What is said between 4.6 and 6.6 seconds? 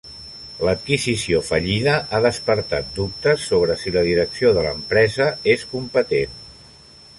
l'empresa és competent.